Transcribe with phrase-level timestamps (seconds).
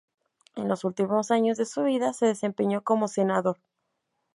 [0.55, 3.59] En los últimos años de su vida, se desempeñó como Senador.